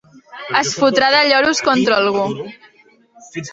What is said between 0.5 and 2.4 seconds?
Es fotrà de lloros contra algú.